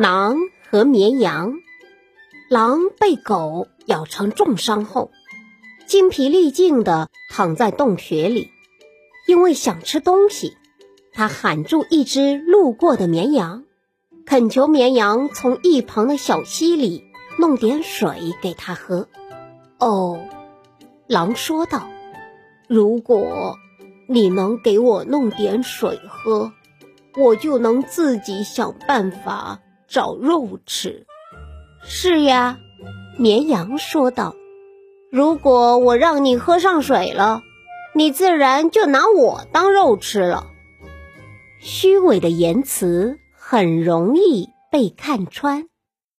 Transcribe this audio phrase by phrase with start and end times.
[0.00, 0.38] 狼
[0.70, 1.60] 和绵羊。
[2.48, 5.10] 狼被狗咬成重伤后，
[5.86, 8.50] 筋疲力尽地躺在洞穴里。
[9.26, 10.56] 因为想吃东西，
[11.12, 13.64] 他喊住一只路过的绵羊，
[14.24, 17.04] 恳求绵羊从一旁的小溪里
[17.38, 19.06] 弄点水给他喝。
[19.78, 20.18] 哦，
[21.08, 21.90] 狼说道
[22.68, 23.54] ：“如果
[24.08, 26.52] 你能给我弄点水喝，
[27.18, 29.60] 我就能自己想办法
[29.90, 31.06] 找肉吃。”
[31.82, 32.58] 是呀，
[33.18, 34.34] 绵羊说道
[35.10, 37.42] ：“如果我让你喝上水了。”
[37.92, 40.46] 你自然就拿我当肉吃了。
[41.58, 45.66] 虚伪的言辞很容易被看穿。